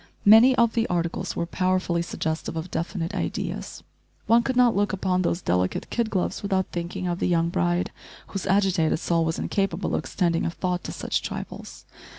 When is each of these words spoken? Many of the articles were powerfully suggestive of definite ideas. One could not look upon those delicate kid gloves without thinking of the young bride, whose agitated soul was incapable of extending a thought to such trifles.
Many 0.25 0.55
of 0.55 0.73
the 0.73 0.87
articles 0.87 1.35
were 1.35 1.45
powerfully 1.45 2.01
suggestive 2.01 2.55
of 2.57 2.71
definite 2.71 3.13
ideas. 3.13 3.83
One 4.25 4.41
could 4.41 4.55
not 4.55 4.75
look 4.75 4.93
upon 4.93 5.21
those 5.21 5.43
delicate 5.43 5.91
kid 5.91 6.09
gloves 6.09 6.41
without 6.41 6.65
thinking 6.71 7.05
of 7.07 7.19
the 7.19 7.27
young 7.27 7.49
bride, 7.49 7.91
whose 8.29 8.47
agitated 8.47 8.97
soul 8.97 9.23
was 9.23 9.37
incapable 9.37 9.93
of 9.93 9.99
extending 9.99 10.43
a 10.43 10.49
thought 10.49 10.83
to 10.85 10.91
such 10.91 11.21
trifles. 11.21 11.85